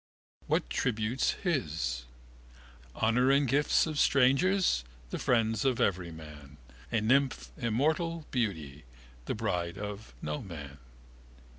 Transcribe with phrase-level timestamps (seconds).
[0.47, 2.05] What tributes his?
[2.95, 6.57] Honour and gifts of strangers, the friends of Everyman.
[6.91, 8.85] A nymph immortal, beauty,
[9.25, 10.79] the bride of Noman.